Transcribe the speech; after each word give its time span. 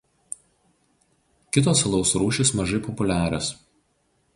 Kitos 1.57 1.85
alaus 1.91 2.17
rūšys 2.25 2.57
mažai 2.61 2.85
populiarios. 2.91 3.57